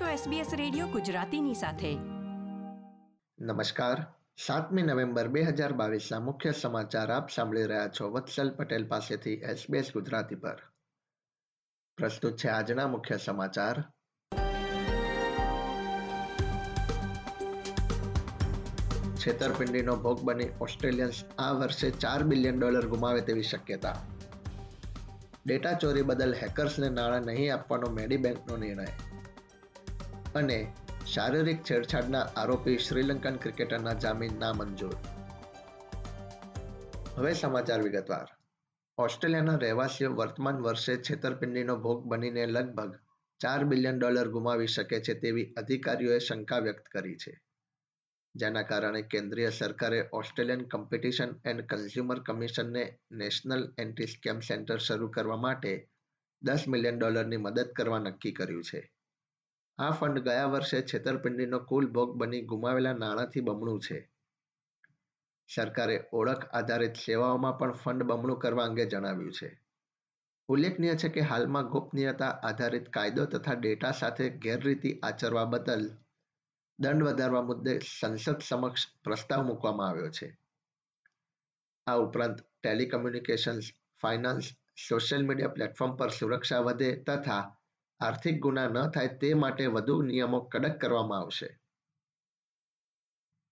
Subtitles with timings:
[0.00, 1.94] છો SBS radio ગુજરાતીની સાથે.
[3.44, 4.06] નમસ્કાર.
[4.46, 9.92] સાતમી નવેમ્બર બે હજાર બાવીસના મુખ્ય સમાચાર આપ સાંભળી રહ્યા છો વત્સલ પટેલ પાસેથી SBS
[9.92, 10.56] ગુજરાતી પર.
[11.96, 13.84] પ્રસ્તુત છે આજના મુખ્ય સમાચાર.
[19.16, 23.96] છેતરપિંડીનો ભોગ બની ઓસ્ટ્રેલિયન્સ આ વર્ષે ચાર બિલિયન ડોલર ગુમાવે તેવી શક્યતા.
[25.46, 29.13] ડેટા ચોરી બદલ હેકર્સને નાણાં નહીં આપવાનો મેડીબેન્કનો નિર્ણય.
[30.34, 30.72] અને
[31.14, 34.96] શારીરિક છેડછાડના આરોપી શ્રીલંકન ક્રિકેટરના જામીન નામંજૂર.
[37.16, 38.26] હવે સમાચાર વિગતવાર.
[38.98, 42.98] ઓસ્ટ્રેલિયાના રહેવાસીઓ વર્તમાન વર્ષે છેતરપિંડીનો ભોગ બનીને લગભગ
[43.40, 47.40] ચાર બિલિયન ડોલર ગુમાવી શકે છે તેવી અધિકારીઓએ શંકા વ્યક્ત કરી છે.
[48.34, 55.36] જેના કારણે કેન્દ્રીય સરકારે ઓસ્ટ્રેલિયન કોમ્પિટિશન એન્ડ કન્ઝ્યુમર કમિશનને નેશનલ એન્ટી સ્કેમ સેન્ટર શરૂ કરવા
[55.36, 55.88] માટે
[56.42, 58.93] દસ મિલિયન ડોલરની મદદ કરવા નક્કી કર્યું છે.
[59.78, 64.10] આ ફંડ ગયા વર્ષે છેતરપિંડીનો કુલ ભોગ બની ગુમાવેલા નાણાંથી બમણું છે.
[65.54, 69.60] સરકારે ઓળખ આધારિત સેવાઓમાં પણ ફંડ બમણું કરવા અંગે જણાવ્યું છે.
[70.48, 75.90] ઉલ્લેખનીય છે કે હાલમાં ગોપનીયતા આધારિત કાયદો તથા ડેટા સાથે ગેરરીતિ આચરવા બદલ
[76.78, 80.38] દંડ વધારવા મુદ્દે સંસદ સમક્ષ પ્રસ્તાવ મૂકવામાં આવ્યો છે.
[81.86, 84.44] આ ઉપરાંત telecommunications, finance,
[84.88, 87.56] social media platform પર સુરક્ષા વધે તથા
[88.00, 91.60] આર્થિક ગુના ન થાય તે માટે વધુ નિયમો કડક કરવામાં આવશે.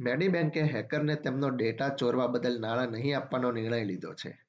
[0.00, 4.46] મેડીબેન્કે હેકરને તેમનો ડેટા ચોરવા બદલ નાણાં નહીં આપવાનો નિર્ણય લીધો છે.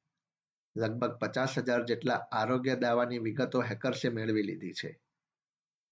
[0.77, 5.00] લગભગ પચાસ હજાર જેટલા આરોગ્ય દાવાની વિગતો હેકર્સે મેળવી લીધી છે.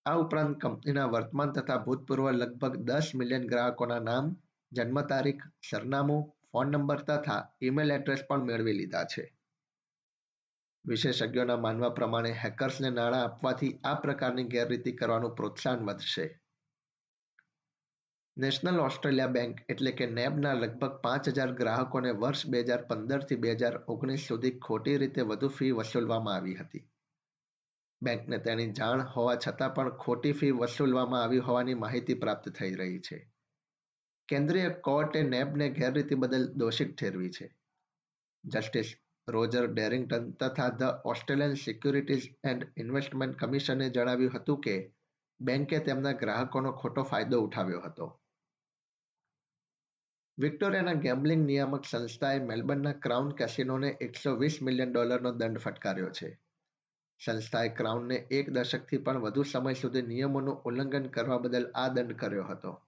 [0.05, 4.35] આ ઉપરાંત કંપનીના વર્તમાન તથા ભૂતપૂર્વ લગભગ દસ મિલિયન ગ્રાહકોના નામ,
[4.71, 9.35] જન્મ તારીખ, સરનામું, ફોન નંબર તથા ઈમેલ એડ્રેસ પણ મેળવી લીધા છે.
[10.85, 16.39] વિશેષજ્ઞોના માનવા પ્રમાણે હેકર્સને નાણાં આપવાથી આ પ્રકારની ગેરરીતિ કરવાનું પ્રોત્સાહન વધશે.
[18.37, 23.51] નેશનલ ઓસ્ટ્રેલિયા બેંક એટલે કે નેબના લગભગ પાંચ હજાર ગ્રાહકોને વર્ષ બે હજાર પંદરથી બે
[23.51, 26.89] હજાર ઓગણીસ સુધી ખોટી રીતે વધુ ફી વસૂલવામાં આવી હતી.
[28.01, 32.99] બેંકને તેની જાણ હોવા છતાં પણ ખોટી ફી વસૂલવામાં આવી હોવાની માહિતી પ્રાપ્ત થઈ રહી
[32.99, 33.31] છે.
[34.27, 37.55] કેન્દ્રીય કોર્ટે નેબને ગેરરીતિ બદલ દોષિત ઠેરવી છે.
[38.43, 38.95] જસ્ટિસ
[39.27, 44.93] રોજર ડેરિંગ્ટન તથા the Australian securities and investment કમિશને જણાવ્યું હતું કે
[45.41, 48.19] બેન્કે તેમના ગ્રાહકોનો ખોટો ફાયદો ઉઠાવ્યો હતો.
[50.37, 56.39] વિક્ટોરિયાના ગેમ્બલિંગ નિયામક સંસ્થાએ મેલબર્નના ક્રાઉન કેસિનોને એકસો વીસ મિલિયન ડોલરનો દંડ ફટકાર્યો છે.
[57.25, 62.43] સંસ્થાએ ક્રાઉનને એક દશકથી પણ વધુ સમય સુધી નિયમોનું ઉલ્લંઘન કરવા બદલ આ દંડ કર્યો
[62.43, 62.81] હતો.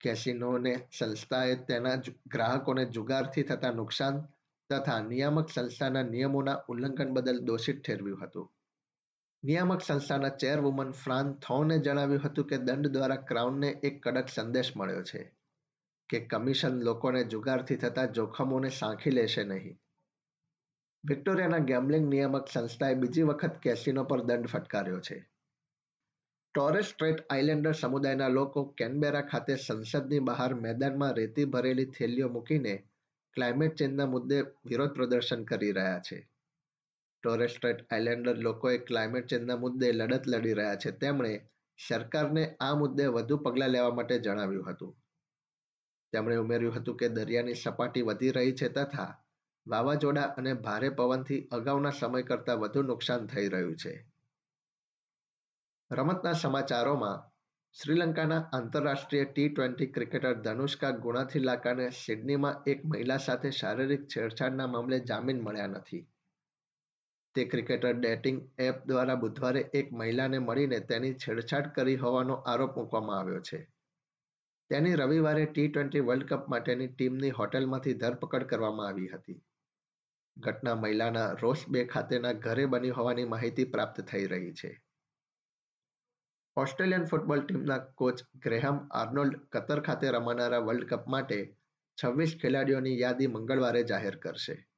[0.00, 1.94] કેસિનોને સંસ્થાએ તેના
[2.26, 4.28] ગ્રાહકોને જુગારથી થતા નુકસાન
[4.70, 8.52] તથા નિયામક સંસ્થાના નિયમોના ઉલ્લંઘન બદલ દોષિત ઠેરવ્યું હતું.
[9.44, 15.02] નિયામક સંસ્થાના ચેરવુમન ફ્રાન થોને જણાવ્યું હતું કે દંડ દ્વારા ક્રાઉનને એક કડક સંદેશ મળ્યો
[15.02, 15.32] છે
[16.08, 19.78] કે કમિશન લોકોને જુગારથી થતા જોખમોને સાંખી લેશે નહીં.
[21.04, 25.30] વિક્ટોરિયાના ગેમ્બલિંગ નિયામક સંસ્થાએ બીજી વખત કેસિનો પર દંડ ફટકાર્યો છે.
[26.54, 32.88] ટોરેસ સ્ટ્રેટ આઇલેન્ડર સમુદાયના લોકો કેનબેરા ખાતે સંસદની બહાર મેદાનમાં રેતી ભરેલી થેલીઓ મૂકીને
[33.36, 36.28] ક્લાઇમેટ ચેન્જના મુદ્દે વિરોધ પ્રદર્શન કરી રહ્યા છે.
[37.22, 40.90] ટોરેસ્ટ્રેટ આઇલેન્ડર લોકોએ ક્લાઇમેટ ચેન્જના મુદ્દે લડત લડી રહ્યા છે.
[40.90, 41.48] તેમણે
[41.88, 44.96] સરકારને આ મુદ્દે વધુ પગલાં લેવા માટે જણાવ્યું હતું.
[46.12, 49.22] તેમણે ઉમેર્યું હતું કે દરિયાની સપાટી વધી રહી છે તથા
[49.66, 54.10] વાવાઝોડા અને ભારે પવનથી અગાઉના સમય કરતાં વધુ નુકસાન થઈ રહ્યું છે.
[55.92, 57.35] રમતના સમાચારોમાં
[57.80, 65.42] શ્રીલંકાના આંતરરાષ્ટ્રીય ટી ટ્વેન્ટી ક્રિકેટર ધનુષ્કા ગુણાથિલાકાને સિડનીમાં એક મહિલા સાથે શારીરિક છેડછાડના મામલે જામીન
[65.42, 66.00] મળ્યા નથી.
[67.34, 73.18] તે ક્રિકેટર ડેટિંગ એપ દ્વારા બુધવારે એક મહિલાને મળીને તેની છેડછાડ કરી હોવાનો આરોપ મૂકવામાં
[73.18, 73.60] આવ્યો છે.
[74.70, 79.40] તેની રવિવારે ટી ટ્વેન્ટી વર્લ્ડ કપ માટેની ટીમની હોટેલમાંથી ધરપકડ કરવામાં આવી હતી.
[80.38, 84.85] ઘટના મહિલાના રોસ બે ખાતેના ઘરે બની હોવાની માહિતી પ્રાપ્ત થઈ રહી છે.
[86.56, 91.56] ઓસ્ટ્રેલિયન ફૂટબોલ ટીમના કોચ ગ્રેહમ આર્નોલ્ડ કતર ખાતે રમાનારા વર્લ્ડ કપ માટે
[92.04, 94.68] છવ્વીસ ખેલાડીઓની યાદી મંગળવારે જાહેર કરશે.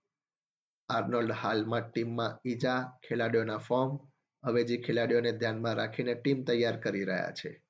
[0.88, 3.98] આર્નોલ્ડ હાલમાં ટીમમાં ઈજા, ખેલાડીઓના ફોર્મ,
[4.42, 7.64] અવેજી ખેલાડીઓને ધ્યાનમાં રાખીને ટીમ તૈયાર કરી રહ્યા છે.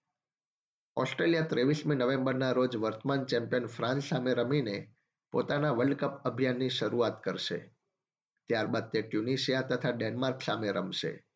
[0.97, 4.95] ઓસ્ટ્રેલિયા ત્રેવીસમી નવેમ્બરના રોજ વર્તમાન ચેમ્પિયન ફ્રાન્સ સામે રમીને
[5.33, 7.75] પોતાના વર્લ્ડ કપ અભિયાનની શરૂઆત કરશે.
[8.49, 11.28] ત્યારબાદ તે ટ્યુનિશિયા તથા ડેનમાર્ક સામે રમશે.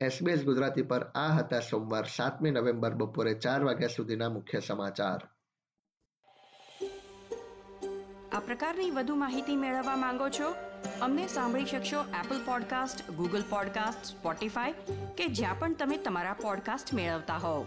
[0.00, 5.28] એસબીએસ ગુજરાતી પર આ હતા સોમવાર સાતમી નવેમ્બર બપોરે ચાર વાગ્યા સુધીના મુખ્ય સમાચાર.
[8.32, 10.54] આ પ્રકારની વધુ માહિતી મેળવવા માંગો છો?
[11.00, 14.72] અમને સાંભળી શકશો Apple podcast Google podcast Spotify
[15.18, 17.66] કે જ્યાં પણ તમે તમારા પોડકાસ્ટ મેળવતા હોવ.